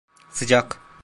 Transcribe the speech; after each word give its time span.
Sıcak. 0.31 0.79